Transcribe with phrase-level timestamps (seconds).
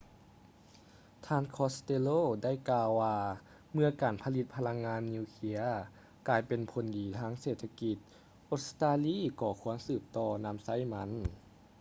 [1.25, 3.17] ທ່ານ costello ໄດ້ກ່າວວ່າ
[3.73, 5.59] ເມື່ອການຜະລິດພະລັງງານນິວເຄຼຍ
[6.27, 7.97] ກາຍເປັນຜົນດີທາງເສດຖະກິດ
[8.51, 11.09] ອົດສະຕາລີກໍຄວນສືບຕໍ່ນຳໃຊ້ມັນ